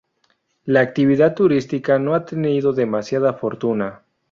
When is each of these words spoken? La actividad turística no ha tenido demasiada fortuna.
La 0.65 0.79
actividad 0.79 1.35
turística 1.35 1.99
no 1.99 2.15
ha 2.15 2.25
tenido 2.25 2.73
demasiada 2.73 3.33
fortuna. 3.33 4.01